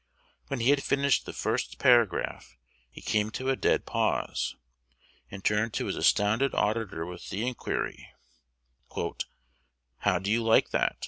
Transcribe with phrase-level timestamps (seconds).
[0.47, 2.57] When he had finished the first paragraph,
[2.89, 4.55] he came to a dead pause,
[5.29, 8.07] and turned to his astounded auditor with the inquiry,
[9.99, 10.97] "How do you like that?